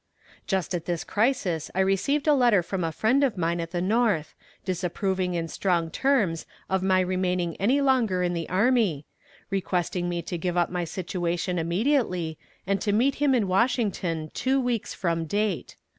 Just 0.47 0.73
at 0.73 0.85
this 0.85 1.03
crisis 1.03 1.69
I 1.75 1.79
received 1.81 2.25
a 2.27 2.33
letter 2.33 2.63
from 2.63 2.83
a 2.83 2.91
friend 2.91 3.23
of 3.23 3.37
mine 3.37 3.59
at 3.59 3.69
the 3.69 3.83
North, 3.83 4.33
disapproving 4.65 5.35
in 5.35 5.47
strong 5.47 5.91
terms 5.91 6.47
of 6.71 6.81
my 6.81 7.01
remaining 7.01 7.55
any 7.57 7.81
longer 7.81 8.23
in 8.23 8.33
the 8.33 8.49
army, 8.49 9.05
requesting 9.51 10.09
me 10.09 10.23
to 10.23 10.39
give 10.39 10.57
up 10.57 10.71
my 10.71 10.85
situation 10.85 11.59
immediately, 11.59 12.39
and 12.65 12.81
to 12.81 12.91
meet 12.91 13.13
him 13.21 13.35
in 13.35 13.47
Washington 13.47 14.31
two 14.33 14.59
weeks 14.59 14.91
from 14.95 15.25
date. 15.25 15.75